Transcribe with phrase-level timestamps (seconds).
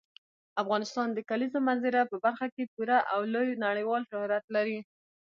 [0.61, 4.79] افغانستان د کلیزو منظره په برخه کې پوره او لوی نړیوال شهرت لري.